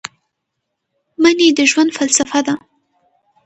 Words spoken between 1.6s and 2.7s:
ژوند فلسفه ده